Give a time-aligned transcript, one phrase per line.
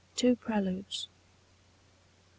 [0.15, 1.09] TWO PRELUDES.
[1.11, 1.11] I.